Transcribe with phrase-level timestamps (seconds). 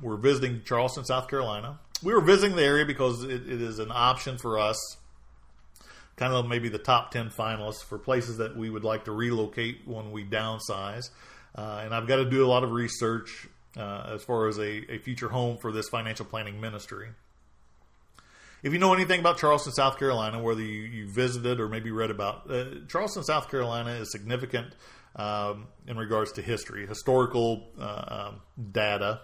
[0.00, 1.78] were visiting Charleston, South Carolina.
[2.02, 4.76] We were visiting the area because it, it is an option for us,
[6.16, 9.82] kind of maybe the top 10 finalists for places that we would like to relocate
[9.86, 11.10] when we downsize.
[11.54, 14.92] Uh, and I've got to do a lot of research uh, as far as a,
[14.92, 17.08] a future home for this financial planning ministry.
[18.62, 22.10] If you know anything about Charleston, South Carolina, whether you, you visited or maybe read
[22.10, 24.74] about, uh, Charleston, South Carolina is significant
[25.14, 28.40] um, in regards to history, historical uh, um,
[28.72, 29.20] data,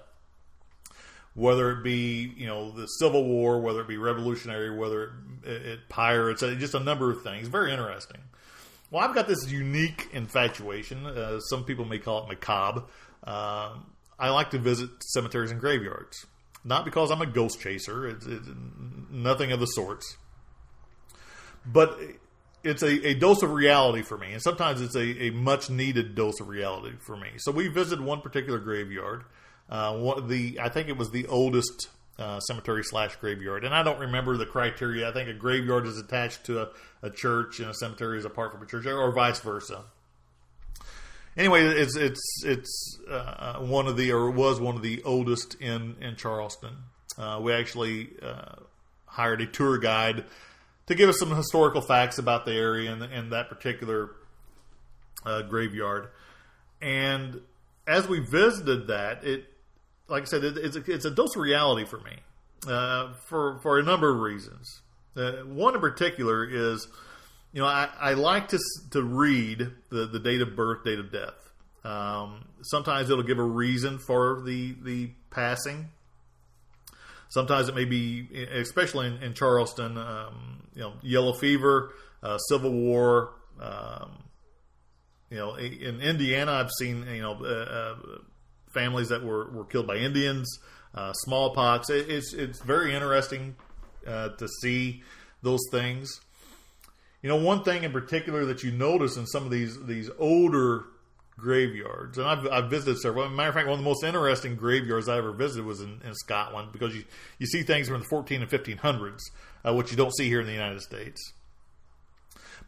[1.35, 5.13] whether it be you know the Civil War, whether it be Revolutionary, whether
[5.45, 7.49] it, it pirates, just a number of things.
[7.49, 8.19] Very interesting.
[8.91, 11.07] Well, I've got this unique infatuation.
[11.07, 12.85] Uh, some people may call it macabre.
[13.25, 13.77] Uh,
[14.19, 16.27] I like to visit cemeteries and graveyards.
[16.65, 18.47] Not because I'm a ghost chaser, it's, it's
[19.11, 20.17] nothing of the sorts.
[21.67, 21.99] But
[22.63, 26.15] it's a, a, dose of reality for me, and sometimes it's a, a, much needed
[26.15, 27.31] dose of reality for me.
[27.39, 29.25] So we visited one particular graveyard.
[29.73, 33.83] Uh, what the I think it was the oldest uh, cemetery slash graveyard, and I
[33.83, 35.09] don't remember the criteria.
[35.09, 36.69] I think a graveyard is attached to a,
[37.03, 39.85] a church, and a cemetery is apart from a church, or vice versa
[41.37, 45.97] anyway, it's it's it's uh, one of the or was one of the oldest in
[46.01, 46.77] in Charleston.
[47.19, 48.57] Uh, we actually uh,
[49.07, 50.25] hired a tour guide
[50.87, 54.11] to give us some historical facts about the area and, and that particular
[55.25, 56.09] uh, graveyard.
[56.81, 57.43] And
[57.87, 59.45] as we visited that, it
[60.13, 62.17] like I said, it, it's a, it's a dose of reality for me
[62.69, 64.83] uh, for for a number of reasons.
[65.17, 66.87] Uh, one in particular is
[67.53, 68.59] you know, I, I like to
[68.91, 71.35] to read the, the date of birth, date of death.
[71.85, 75.89] Um, sometimes it'll give a reason for the the passing.
[77.31, 82.73] Sometimes it may be, especially in, in Charleston, um, you know, yellow fever, uh, Civil
[82.73, 83.33] War.
[83.59, 84.25] Um,
[85.31, 87.97] you know, in Indiana, I've seen you know uh, uh,
[88.73, 90.59] families that were, were killed by Indians,
[90.95, 91.91] uh, smallpox.
[91.91, 93.57] It, it's it's very interesting
[94.07, 95.03] uh, to see
[95.43, 96.21] those things.
[97.23, 100.85] You know, one thing in particular that you notice in some of these these older
[101.39, 103.29] graveyards, and I've, I've visited several.
[103.29, 106.15] matter of fact, one of the most interesting graveyards I ever visited was in, in
[106.15, 107.05] Scotland because you
[107.39, 109.21] you see things from the 14 and 1500s,
[109.65, 111.33] uh, which you don't see here in the United States.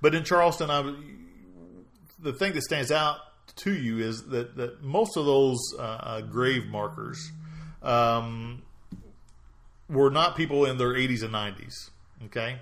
[0.01, 0.95] But in Charleston, I,
[2.19, 3.19] the thing that stands out
[3.57, 7.31] to you is that, that most of those uh, uh, grave markers
[7.83, 8.63] um,
[9.89, 11.91] were not people in their 80s and 90s.
[12.27, 12.59] Okay,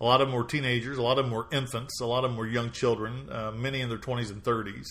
[0.00, 0.98] a lot of them were teenagers.
[0.98, 2.00] A lot of them were infants.
[2.00, 3.28] A lot of them were young children.
[3.30, 4.86] Uh, many in their 20s and 30s.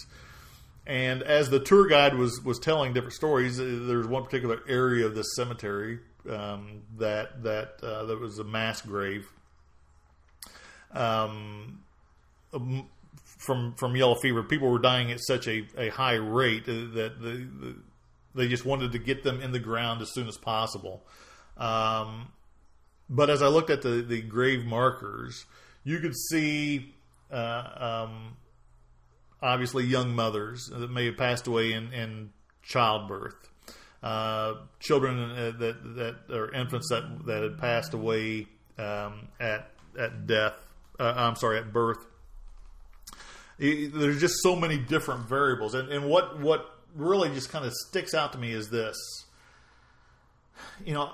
[0.85, 5.05] And as the tour guide was was telling different stories, uh, there's one particular area
[5.05, 5.99] of this cemetery
[6.29, 9.27] um, that that uh, that was a mass grave.
[10.91, 11.83] Um,
[12.53, 12.87] um,
[13.45, 17.11] from from yellow fever, people were dying at such a, a high rate that the,
[17.19, 17.75] the,
[18.35, 21.03] they just wanted to get them in the ground as soon as possible.
[21.57, 22.31] Um,
[23.09, 25.45] but as I looked at the, the grave markers,
[25.83, 26.95] you could see
[27.31, 28.37] uh, um,
[29.41, 32.31] obviously young mothers that may have passed away in, in
[32.63, 33.49] childbirth,
[34.01, 40.25] uh, children uh, that that are infants that that had passed away um, at at
[40.25, 40.53] death.
[40.99, 42.05] Uh, I'm sorry, at birth.
[43.57, 48.13] There's just so many different variables, and, and what what really just kind of sticks
[48.13, 48.95] out to me is this.
[50.85, 51.11] You know,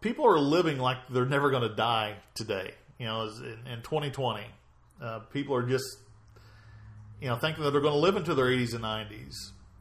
[0.00, 2.74] people are living like they're never going to die today.
[2.98, 4.44] You know, in, in 2020,
[5.00, 5.98] uh, people are just
[7.20, 9.34] you know thinking that they're going to live into their 80s and 90s.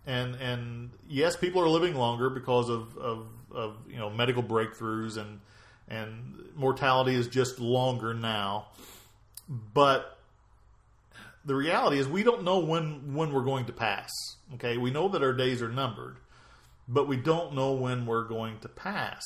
[0.05, 5.17] And and yes, people are living longer because of, of, of you know medical breakthroughs
[5.17, 5.39] and
[5.87, 8.67] and mortality is just longer now.
[9.73, 10.17] But
[11.45, 14.11] the reality is we don't know when when we're going to pass.
[14.55, 16.17] Okay, we know that our days are numbered,
[16.87, 19.23] but we don't know when we're going to pass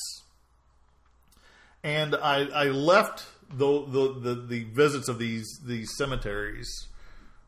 [1.86, 6.88] and I, I left the, the, the, the, visits of these these cemeteries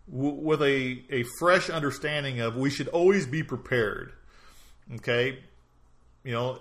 [0.09, 4.13] w- with a, a fresh understanding of we should always be prepared.
[4.95, 5.41] Okay,
[6.23, 6.61] you know,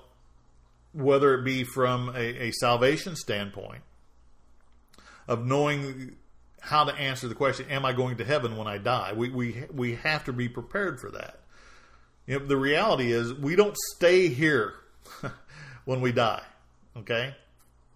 [0.91, 3.83] whether it be from a, a salvation standpoint
[5.27, 6.15] of knowing
[6.59, 9.63] how to answer the question, "Am I going to heaven when I die?" We we
[9.73, 11.39] we have to be prepared for that.
[12.25, 14.73] You know, the reality is we don't stay here
[15.85, 16.43] when we die.
[16.97, 17.35] Okay,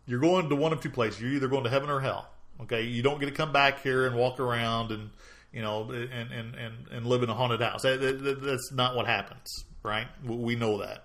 [0.05, 1.21] you're going to one of two places.
[1.21, 2.29] You're either going to heaven or hell.
[2.61, 5.09] Okay, you don't get to come back here and walk around and
[5.51, 7.81] you know and and and, and live in a haunted house.
[7.81, 10.07] That, that, that's not what happens, right?
[10.23, 11.03] We know that.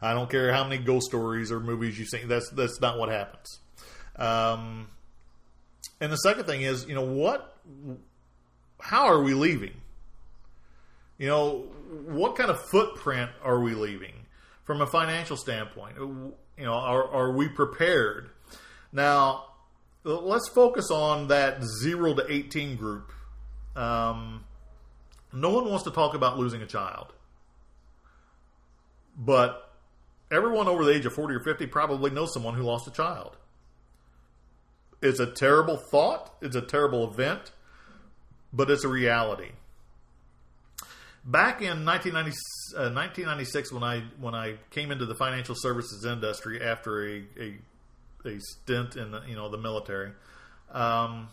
[0.00, 2.28] I don't care how many ghost stories or movies you've seen.
[2.28, 3.60] That's that's not what happens.
[4.16, 4.88] Um,
[6.00, 7.56] and the second thing is, you know, what?
[8.80, 9.74] How are we leaving?
[11.18, 11.64] You know,
[12.06, 14.14] what kind of footprint are we leaving
[14.64, 15.96] from a financial standpoint?
[15.96, 18.30] You know, are are we prepared?
[18.92, 19.46] Now,
[20.04, 23.12] let's focus on that zero to eighteen group.
[23.74, 24.44] Um,
[25.32, 27.12] no one wants to talk about losing a child,
[29.16, 29.68] but
[30.30, 33.36] everyone over the age of 40 or 50 probably knows someone who lost a child.
[35.00, 37.52] It's a terrible thought, it's a terrible event,
[38.52, 39.50] but it's a reality.
[41.24, 42.30] Back in 1990,
[42.76, 47.58] uh, 1996, when I when I came into the financial services industry after a, a,
[48.24, 50.12] a stint in the, you know the military,
[50.72, 51.28] um,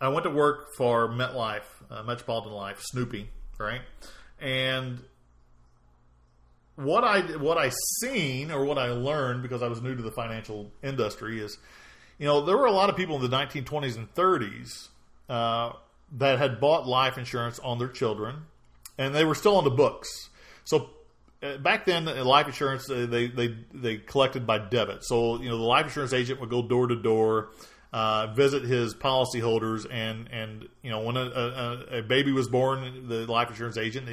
[0.00, 3.80] I went to work for MetLife, uh, Metropolitan Life, Snoopy, right?
[4.40, 5.00] And
[6.76, 10.10] what I what I seen or what I learned because I was new to the
[10.10, 11.56] financial industry is,
[12.18, 14.88] you know, there were a lot of people in the 1920s and 30s
[15.28, 15.72] uh,
[16.18, 18.42] that had bought life insurance on their children,
[18.98, 20.30] and they were still on the books.
[20.64, 20.90] So
[21.42, 25.04] uh, back then, uh, life insurance uh, they they they collected by debit.
[25.04, 27.50] So you know, the life insurance agent would go door to door.
[27.92, 33.08] Uh, visit his policyholders and and you know when a, a, a, baby was born,
[33.08, 34.08] the life insurance agent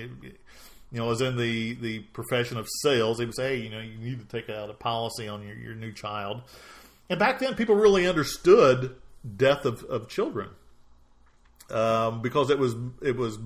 [0.93, 3.79] you know, was in the, the profession of sales, they would say, hey, you know,
[3.79, 6.43] you need to take out a policy on your, your new child.
[7.09, 8.95] And back then, people really understood
[9.35, 10.49] death of, of children
[11.69, 13.37] um, because it was it was,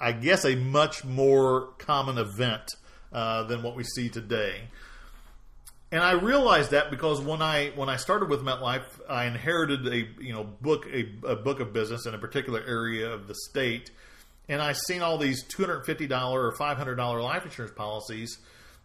[0.00, 2.74] I guess, a much more common event
[3.12, 4.62] uh, than what we see today.
[5.90, 10.22] And I realized that because when I when I started with MetLife, I inherited a
[10.22, 13.90] you know book a, a book of business in a particular area of the state
[14.48, 18.38] and I've seen all these $250 or $500 life insurance policies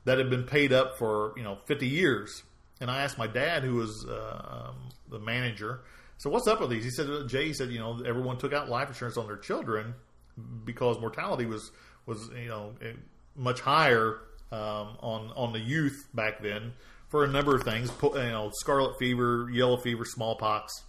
[0.05, 2.43] that had been paid up for, you know, 50 years.
[2.81, 5.81] And I asked my dad, who was uh, um, the manager,
[6.17, 6.85] so what's up with these?
[6.85, 9.93] He said, Jay, he said, you know, everyone took out life insurance on their children
[10.63, 11.71] because mortality was,
[12.05, 12.73] was you know,
[13.35, 14.19] much higher
[14.51, 16.73] um, on, on the youth back then
[17.09, 20.83] for a number of things, you know, scarlet fever, yellow fever, smallpox.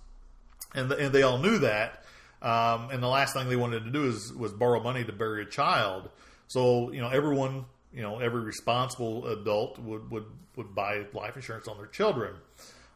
[0.75, 2.05] And, the, and they all knew that.
[2.41, 5.43] Um, and the last thing they wanted to do is was borrow money to bury
[5.43, 6.11] a child.
[6.47, 7.65] So you know, everyone,
[7.95, 10.27] you know, every responsible adult would would
[10.57, 12.35] would buy life insurance on their children.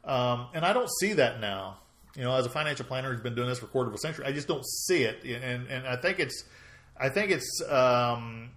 [0.04, 1.78] Um, and I don't see that now.
[2.16, 3.98] You know, as a financial planner who's been doing this for a quarter of a
[3.98, 5.22] century, I just don't see it.
[5.24, 6.44] And and I think it's,
[6.96, 8.50] I think it's um,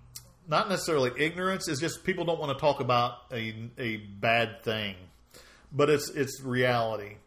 [0.48, 1.68] not necessarily ignorance.
[1.68, 4.96] It's just people don't want to talk about a a bad thing,
[5.72, 7.18] but it's it's reality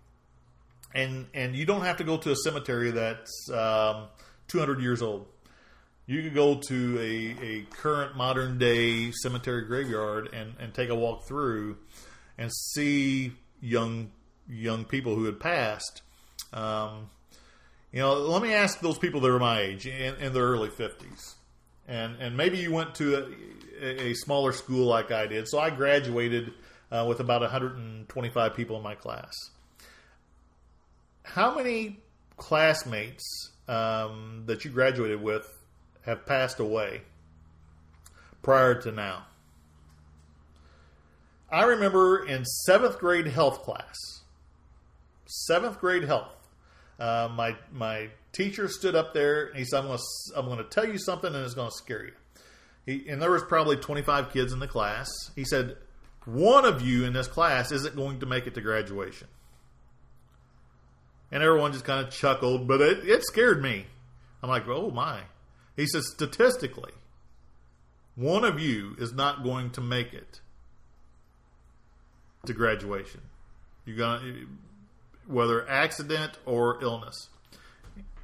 [0.94, 4.06] and and you don't have to go to a cemetery that's um,
[4.48, 5.26] 200 years old.
[6.06, 10.94] You could go to a, a current modern day cemetery graveyard and, and take a
[10.94, 11.78] walk through
[12.36, 14.10] and see young
[14.48, 16.02] young people who had passed.
[16.52, 17.08] Um,
[17.92, 20.68] you know, let me ask those people that are my age in, in their early
[20.68, 21.34] 50s.
[21.88, 23.34] And, and maybe you went to
[23.80, 25.48] a, a smaller school like I did.
[25.48, 26.52] So I graduated
[26.90, 29.32] uh, with about 125 people in my class
[31.24, 31.98] how many
[32.36, 35.48] classmates um, that you graduated with
[36.04, 37.02] have passed away
[38.42, 39.26] prior to now?
[41.50, 43.94] I remember in seventh grade health class,
[45.26, 46.34] seventh grade health,
[46.98, 50.58] uh, my my teacher stood up there and he said, "I'm going to I'm going
[50.58, 52.12] to tell you something and it's going to scare you."
[52.86, 55.08] He, and there was probably 25 kids in the class.
[55.34, 55.76] He said,
[56.24, 59.28] "One of you in this class isn't going to make it to graduation."
[61.30, 63.86] And everyone just kind of chuckled, but it, it scared me.
[64.42, 65.20] I'm like, oh my.
[65.76, 66.92] He says, statistically,
[68.14, 70.40] one of you is not going to make it
[72.46, 73.20] to graduation.
[73.84, 74.34] You're gonna,
[75.26, 77.28] whether accident or illness.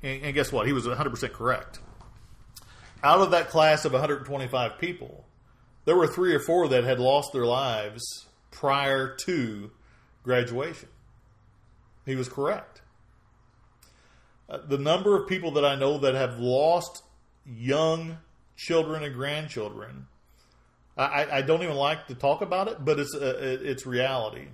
[0.03, 0.67] And, and guess what?
[0.67, 1.81] He was 100% correct.
[3.03, 5.25] Out of that class of 125 people,
[5.85, 9.71] there were three or four that had lost their lives prior to
[10.23, 10.89] graduation.
[12.05, 12.83] He was correct.
[14.49, 17.03] Uh, the number of people that I know that have lost
[17.57, 18.19] young
[18.57, 20.07] children and grandchildren,
[20.97, 24.49] I, I don't even like to talk about it, but it's uh, it's reality.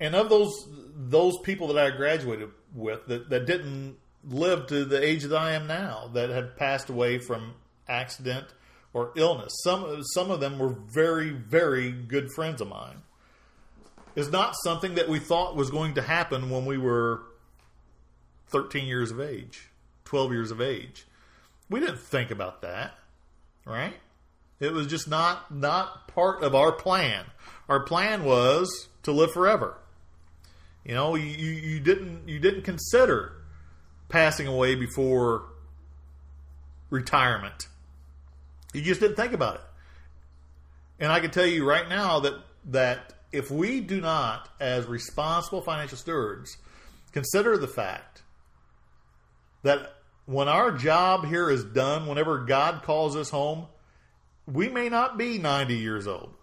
[0.00, 3.96] And of those those people that I graduated with that, that didn't
[4.28, 7.54] live to the age that I am now that have passed away from
[7.88, 8.46] accident
[8.92, 9.52] or illness.
[9.62, 12.96] Some some of them were very very good friends of mine.
[14.16, 17.22] Is not something that we thought was going to happen when we were
[18.54, 19.68] 13 years of age,
[20.04, 21.06] 12 years of age.
[21.68, 22.94] We didn't think about that,
[23.66, 23.94] right?
[24.60, 27.24] It was just not not part of our plan.
[27.68, 29.76] Our plan was to live forever.
[30.84, 33.32] You know, you, you didn't you didn't consider
[34.08, 35.46] passing away before
[36.90, 37.66] retirement.
[38.72, 39.64] You just didn't think about it.
[41.00, 42.34] And I can tell you right now that
[42.66, 46.56] that if we do not, as responsible financial stewards,
[47.10, 48.22] consider the fact
[49.64, 49.94] that
[50.26, 53.66] when our job here is done, whenever God calls us home,
[54.46, 56.34] we may not be 90 years old.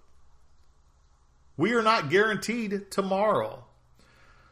[1.55, 3.63] We are not guaranteed tomorrow.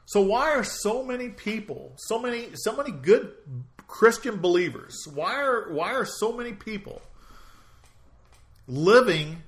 [0.05, 3.31] So why are so many people, so many so many good
[3.87, 7.01] Christian believers, why are why are so many people
[8.67, 9.43] living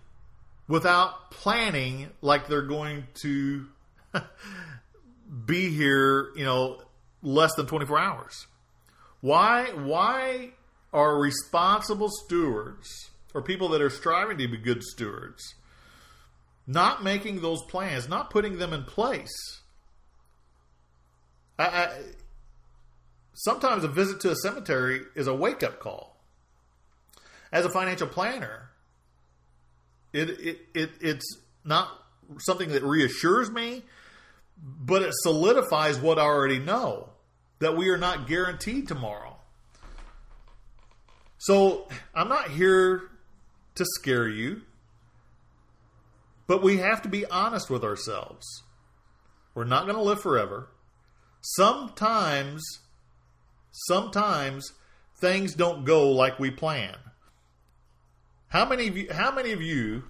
[0.67, 3.67] without planning like they're going to
[5.45, 6.81] be here, you know,
[7.23, 8.47] less than 24 hours?
[9.21, 10.51] Why why
[10.91, 15.55] are responsible stewards or people that are striving to be good stewards
[16.67, 19.61] not making those plans, not putting them in place?
[21.57, 21.89] I, I,
[23.33, 26.17] sometimes a visit to a cemetery is a wake up call.
[27.51, 28.69] As a financial planner,
[30.13, 31.89] it, it, it it's not
[32.39, 33.83] something that reassures me,
[34.57, 37.10] but it solidifies what I already know
[37.61, 39.37] that we are not guaranteed tomorrow.
[41.37, 43.03] So I'm not here
[43.75, 44.63] to scare you,
[46.47, 48.45] but we have to be honest with ourselves.
[49.53, 50.69] We're not going to live forever.
[51.41, 52.63] Sometimes,
[53.71, 54.73] sometimes
[55.19, 56.95] things don't go like we plan.
[58.49, 60.03] How many of you, how many of you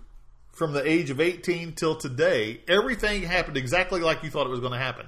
[0.53, 4.61] from the age of 18 till today, everything happened exactly like you thought it was
[4.61, 5.07] going to happen?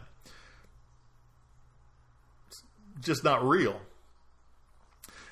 [3.03, 3.79] Just not real.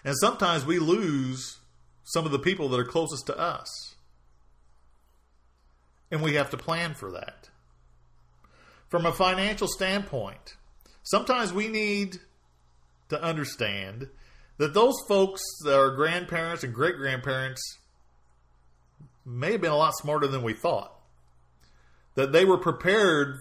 [0.03, 1.59] And sometimes we lose
[2.03, 3.95] some of the people that are closest to us.
[6.09, 7.49] And we have to plan for that.
[8.89, 10.57] From a financial standpoint,
[11.03, 12.17] sometimes we need
[13.09, 14.09] to understand
[14.57, 17.61] that those folks that are grandparents and great grandparents
[19.25, 20.93] may have been a lot smarter than we thought.
[22.15, 23.37] That they were prepared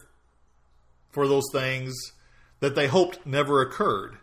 [1.10, 1.94] for those things
[2.60, 4.18] that they hoped never occurred.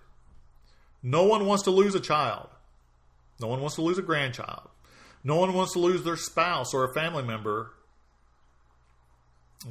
[1.03, 2.50] No one wants to lose a child.
[3.39, 4.70] No one wants to lose a grandchild.
[5.24, 7.72] No one wants to lose their spouse or a family member.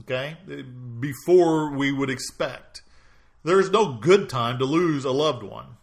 [0.01, 0.37] Okay?
[1.01, 2.83] Before we would expect.
[3.45, 5.77] There is no good time to lose a loved one.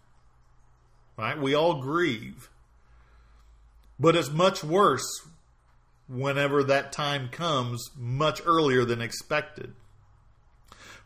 [1.18, 1.40] Right?
[1.40, 2.50] We all grieve.
[4.00, 5.06] But it's much worse
[6.10, 9.74] whenever that time comes much earlier than expected.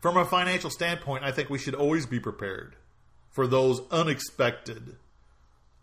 [0.02, 2.76] From a financial standpoint, I think we should always be prepared
[3.32, 4.96] for those unexpected,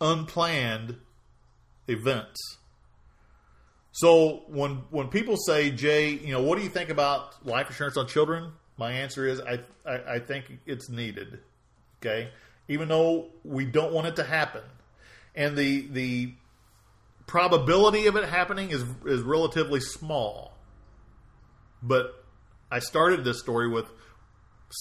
[0.01, 0.97] unplanned
[1.89, 2.59] events.
[3.93, 7.97] So when when people say, Jay, you know, what do you think about life insurance
[7.97, 8.53] on children?
[8.77, 11.39] My answer is I, I, I think it's needed.
[12.01, 12.31] Okay,
[12.69, 14.63] even though we don't want it to happen,
[15.35, 16.35] and the the
[17.27, 20.57] probability of it happening is is relatively small.
[21.83, 22.25] But
[22.71, 23.87] I started this story with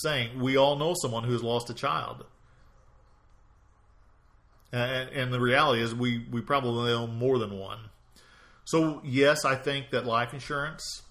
[0.02, 2.26] saying we all know someone who's lost a child.
[4.72, 7.78] And, and, the reality is, we, we probably know more than one.
[8.66, 11.04] So, yes, I think that life insurance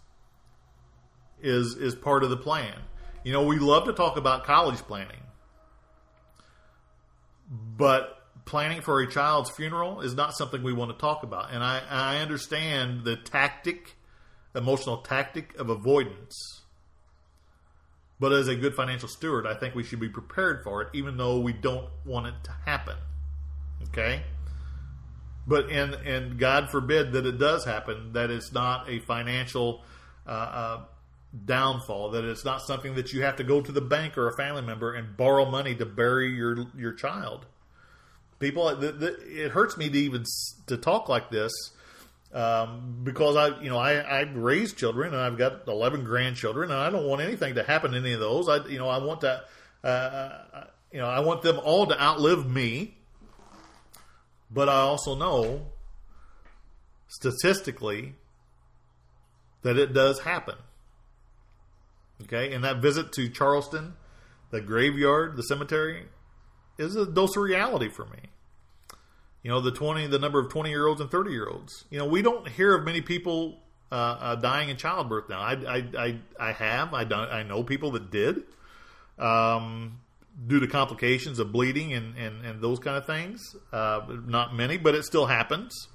[1.41, 2.75] is is part of the plan.
[3.25, 5.23] You know, we love to talk about college planning,
[7.49, 11.53] but planning for a child's funeral is not something we want to talk about.
[11.53, 13.97] And I, I understand the tactic,
[14.55, 16.62] emotional tactic of avoidance.
[18.23, 21.17] But as a good financial steward, I think we should be prepared for it, even
[21.17, 22.95] though we don't want it to happen.
[23.88, 24.23] Okay?
[25.45, 29.83] But and and God forbid that it does happen, that it's not a financial
[30.25, 30.81] uh, uh,
[31.47, 32.12] downfall.
[32.12, 34.62] That it's not something that you have to go to the bank or a family
[34.62, 37.47] member and borrow money to bury your your child.
[38.38, 40.25] People, it hurts me to even
[40.69, 41.52] to talk like this
[42.33, 46.81] um, because I, you know, I I raised children and I've got eleven grandchildren and
[46.81, 48.49] I don't want anything to happen to any of those.
[48.49, 49.43] I, you know, I want to,
[49.85, 52.97] uh, uh, you know, I want them all to outlive me.
[54.51, 55.73] But I also know
[57.09, 58.15] statistically
[59.62, 60.57] that it does happen.
[62.23, 63.95] Okay, and that visit to Charleston,
[64.51, 66.07] the graveyard, the cemetery,
[66.79, 68.19] is a dose of reality for me.
[69.42, 71.84] You know, the twenty, the number of twenty year olds and thirty year olds.
[71.90, 73.58] You know, we don't hear of many people
[73.90, 75.40] uh, uh, dying in childbirth now.
[75.40, 76.94] I, I, I, I have.
[76.94, 77.28] I don't.
[77.28, 78.44] I know people that did,
[79.18, 80.00] um,
[80.46, 83.40] due to complications of bleeding and, and, and those kind of things.
[83.72, 85.88] Uh, not many, but it still happens.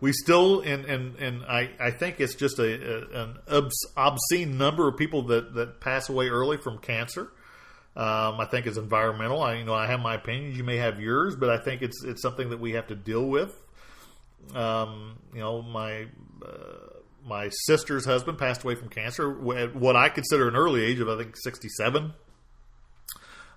[0.00, 4.88] We still, and and, and I, I think it's just a, a an obscene number
[4.88, 7.30] of people that, that pass away early from cancer.
[7.96, 9.42] Um, I think it's environmental.
[9.42, 10.56] I you know I have my opinions.
[10.56, 13.26] You may have yours, but I think it's it's something that we have to deal
[13.26, 13.54] with.
[14.54, 16.06] Um, you know, my
[16.44, 21.00] uh, my sister's husband passed away from cancer at what I consider an early age
[21.00, 22.12] of I think sixty seven.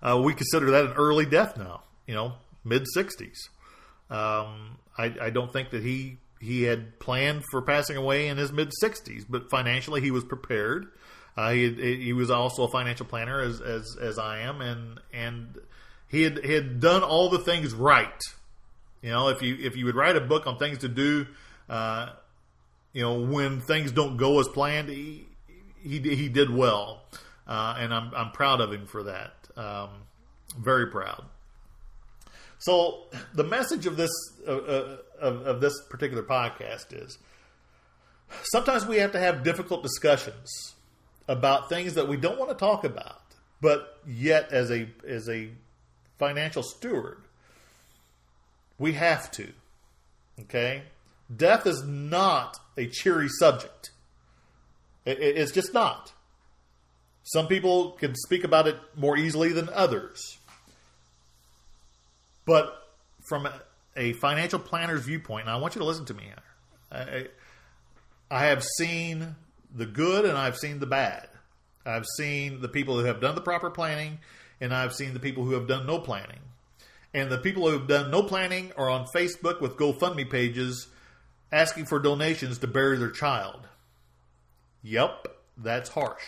[0.02, 1.84] Uh, we consider that an early death now.
[2.08, 3.50] You know, mid sixties.
[4.10, 8.52] Um, I, I don't think that he he had planned for passing away in his
[8.52, 10.88] mid sixties, but financially he was prepared.
[11.36, 15.58] Uh, he he was also a financial planner as as as I am, and and
[16.08, 18.22] he had he had done all the things right.
[19.02, 21.26] You know, if you if you would write a book on things to do,
[21.68, 22.10] uh,
[22.94, 25.26] you know, when things don't go as planned, he
[25.82, 27.02] he, he did well,
[27.48, 29.34] uh, and I'm I'm proud of him for that.
[29.58, 29.90] Um,
[30.58, 31.26] very proud.
[32.60, 34.12] So the message of this
[34.48, 37.18] uh, uh, of, of this particular podcast is
[38.44, 40.76] sometimes we have to have difficult discussions
[41.28, 43.22] about things that we don't want to talk about,
[43.62, 45.50] but yet as a as a
[46.18, 47.20] financial steward,
[48.78, 49.48] we have to.
[50.42, 50.84] Okay,
[51.36, 53.92] death is not a cheery subject.
[55.06, 56.14] It, it's just not.
[57.24, 60.38] Some people can speak about it more easily than others.
[62.46, 62.74] But
[63.22, 63.48] from
[63.96, 66.26] a, financial planner's viewpoint, and I want you to listen to me.
[66.92, 67.28] I,
[68.30, 69.36] I have seen
[69.74, 71.28] the good and I've seen the bad.
[71.86, 74.20] I've seen the people who have done the proper planning
[74.62, 76.40] and I've seen the people who have done no planning.
[77.14, 80.88] And the people who have done no planning are on Facebook with GoFundMe pages
[81.52, 83.68] asking for donations to bury their child.
[84.82, 86.24] Yep, that's harsh.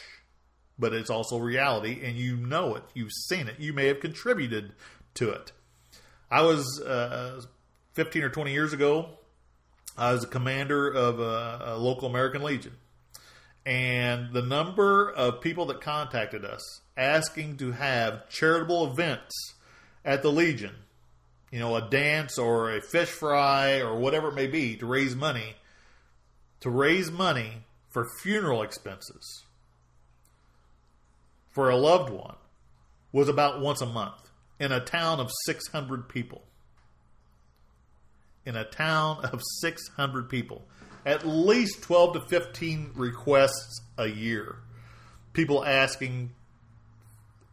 [0.77, 2.83] But it's also reality, and you know it.
[2.93, 3.59] You've seen it.
[3.59, 4.73] You may have contributed
[5.15, 5.51] to it.
[6.29, 7.41] I was uh,
[7.93, 9.09] 15 or 20 years ago,
[9.97, 12.73] I was a commander of a, a local American Legion
[13.65, 19.33] and the number of people that contacted us asking to have charitable events
[20.03, 20.75] at the Legion,
[21.51, 25.15] you know, a dance or a fish fry or whatever it may be to raise
[25.15, 25.55] money,
[26.59, 29.43] to raise money for funeral expenses
[31.55, 32.35] for a loved one
[33.13, 36.43] was about once a month in a town of 600 people.
[38.45, 40.67] In a town of 600 people
[41.05, 44.57] at least 12 to 15 requests a year.
[45.33, 46.31] People asking,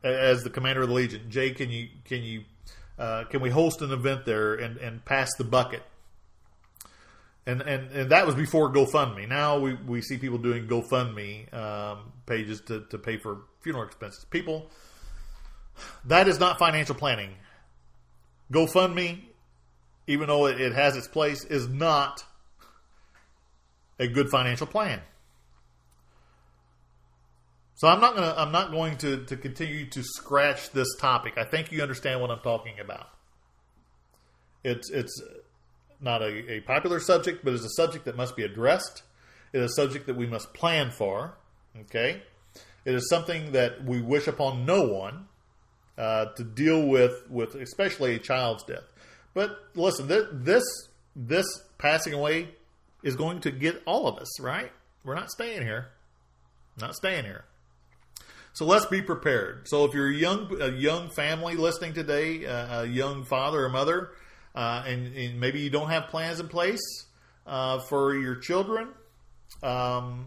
[0.02, 2.44] as the commander of the Legion, Jay, can you can you
[2.98, 5.82] uh, can we host an event there and, and pass the bucket?
[7.44, 9.28] And, and and that was before GoFundMe.
[9.28, 14.24] Now we, we see people doing GoFundMe um, pages to, to pay for funeral expenses.
[14.26, 14.70] People,
[16.04, 17.34] that is not financial planning.
[18.52, 19.22] GoFundMe,
[20.06, 22.24] even though it, it has its place, is not
[24.02, 25.00] a good financial plan.
[27.74, 31.34] So I'm not gonna I'm not going to, to continue to scratch this topic.
[31.36, 33.08] I think you understand what I'm talking about.
[34.64, 35.20] It's it's
[36.00, 39.02] not a, a popular subject, but it's a subject that must be addressed.
[39.52, 41.34] It is a subject that we must plan for.
[41.80, 42.22] Okay,
[42.84, 45.26] it is something that we wish upon no one
[45.96, 48.84] uh, to deal with, with especially a child's death.
[49.34, 50.64] But listen, this this,
[51.14, 51.46] this
[51.78, 52.48] passing away
[53.02, 54.70] is going to get all of us, right?
[55.04, 55.88] We're not staying here.
[56.80, 57.44] Not staying here.
[58.54, 59.66] So let's be prepared.
[59.68, 63.70] So if you're a young a young family listening today, uh, a young father or
[63.70, 64.10] mother,
[64.54, 67.06] uh, and, and, maybe you don't have plans in place
[67.46, 68.88] uh, for your children,
[69.62, 70.26] um,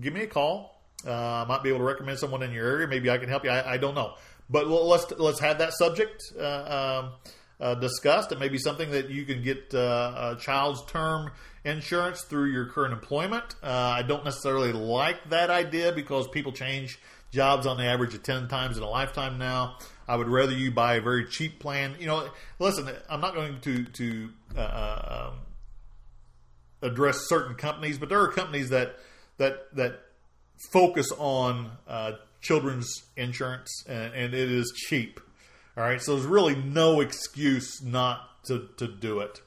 [0.00, 0.82] give me a call.
[1.06, 2.88] Uh, I might be able to recommend someone in your area.
[2.88, 3.50] Maybe I can help you.
[3.50, 4.14] I, I don't know,
[4.50, 6.20] but let's let's have that subject.
[6.36, 7.12] Uh, um,
[7.60, 8.32] uh, discussed.
[8.32, 11.30] It may be something that you can get uh, a child's term
[11.64, 13.54] insurance through your current employment.
[13.62, 16.98] Uh, I don't necessarily like that idea because people change
[17.30, 19.76] jobs on the average of 10 times in a lifetime now.
[20.06, 21.96] I would rather you buy a very cheap plan.
[21.98, 25.38] You know, listen, I'm not going to, to uh, um,
[26.80, 28.96] address certain companies, but there are companies that,
[29.36, 30.00] that, that
[30.72, 35.20] focus on uh, children's insurance and, and it is cheap.
[35.78, 39.40] All right, so there's really no excuse not to, to do it.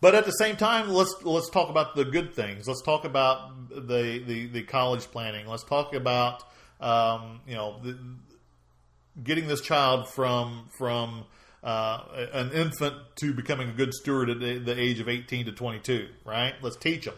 [0.00, 2.66] But at the same time, let's let's talk about the good things.
[2.66, 5.46] Let's talk about the the, the college planning.
[5.46, 6.42] Let's talk about
[6.80, 7.96] um, you know the,
[9.22, 11.24] getting this child from from
[11.62, 15.52] uh, an infant to becoming a good steward at the, the, age of 18 to
[15.52, 16.08] 22.
[16.24, 16.54] Right?
[16.60, 17.14] Let's teach them.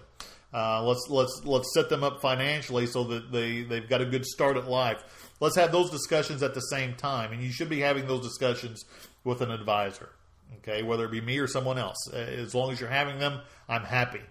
[0.53, 4.27] Uh, let's let's let's set them up financially so that they they've got a good
[4.27, 5.28] start at life.
[5.41, 8.85] Let's have those discussions at the same time, and you should be having those discussions
[9.25, 10.11] with an advisor.
[10.59, 13.85] Okay, whether it be me or someone else, as long as you're having them, I'm
[13.85, 14.23] happy.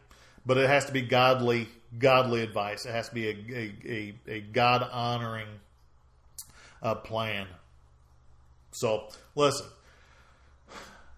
[0.45, 2.85] But it has to be godly, godly advice.
[2.85, 5.47] It has to be a a, a, a God honoring
[6.81, 7.47] uh, plan.
[8.71, 9.67] So listen,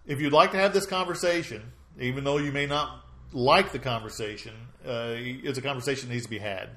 [0.06, 4.52] if you'd like to have this conversation, even though you may not like the conversation,
[4.86, 6.70] uh, it's a conversation that needs to be had.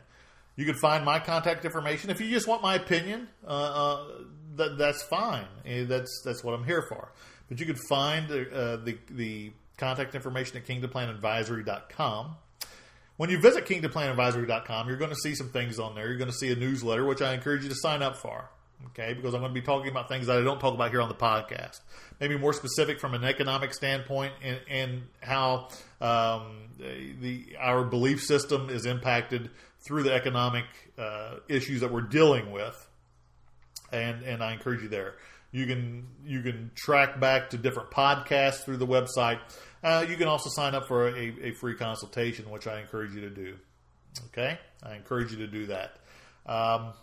[0.56, 2.10] You can find my contact information.
[2.10, 4.06] If you just want my opinion, uh, uh,
[4.56, 5.48] that, that's fine.
[5.66, 7.12] Eh, that's that's what I'm here for.
[7.50, 12.36] But you can find uh, the the contact information at kingdomplanadvisory.com.
[13.18, 16.08] When you visit kingdomplanadvisory.com, you're going to see some things on there.
[16.08, 18.50] You're going to see a newsletter, which I encourage you to sign up for.
[18.88, 21.02] Okay, because I'm going to be talking about things that I don't talk about here
[21.02, 21.80] on the podcast.
[22.20, 25.70] Maybe more specific from an economic standpoint and, and how
[26.04, 30.66] um, the our belief system is impacted through the economic
[30.98, 32.90] uh, issues that we're dealing with,
[33.92, 35.16] and and I encourage you there.
[35.52, 39.40] You can you can track back to different podcasts through the website.
[39.82, 43.22] Uh, you can also sign up for a, a, free consultation, which I encourage you
[43.22, 43.56] to do.
[44.28, 45.98] Okay, I encourage you to do that.
[46.46, 46.94] Um,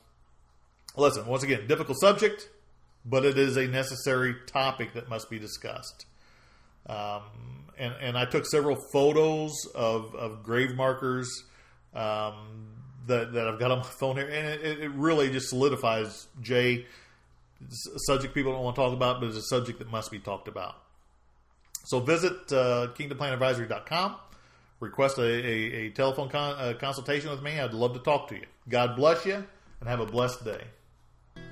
[0.96, 2.48] listen, once again, difficult subject,
[3.04, 6.06] but it is a necessary topic that must be discussed.
[6.86, 7.22] Um,
[7.80, 11.28] and, and I took several photos of, of grave markers
[11.94, 12.68] um,
[13.06, 16.86] that, that I've got on my phone here, and it, it really just solidifies Jay.
[17.62, 20.18] a subject people don't want to talk about, but it's a subject that must be
[20.18, 20.76] talked about.
[21.86, 24.16] So visit uh, kingdomplanadvisory.com,
[24.80, 27.58] request a, a, a telephone con, a consultation with me.
[27.58, 28.46] I'd love to talk to you.
[28.68, 29.44] God bless you,
[29.80, 30.64] and have a blessed day.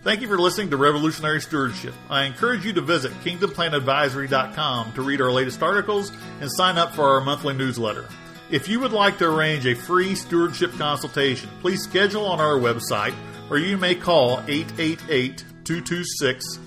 [0.03, 1.93] Thank you for listening to Revolutionary Stewardship.
[2.09, 7.09] I encourage you to visit kingdomplanadvisory.com to read our latest articles and sign up for
[7.09, 8.09] our monthly newsletter.
[8.51, 13.15] If you would like to arrange a free stewardship consultation, please schedule on our website
[13.51, 16.59] or you may call 888 226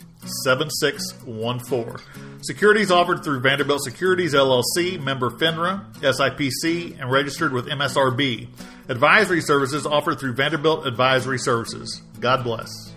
[0.43, 1.97] 7614.
[2.43, 8.47] Securities offered through Vanderbilt Securities LLC, member FINRA, SIPC, and registered with MSRB.
[8.89, 12.01] Advisory services offered through Vanderbilt Advisory Services.
[12.19, 12.90] God bless.